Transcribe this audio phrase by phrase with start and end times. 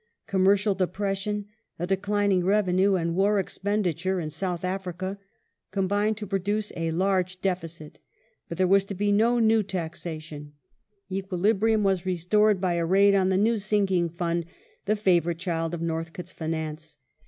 [0.25, 1.45] Commercial depression,
[1.77, 5.19] a declining revenue, and war expenditure (in South Africa)
[5.69, 7.99] combined to produce a large deficit;
[8.49, 10.53] but there was to be no new taxation:
[11.11, 14.45] equilibrium was restored by a raid on the new sinking fund—
[14.87, 16.97] the favourite child of Noi thcote's finance.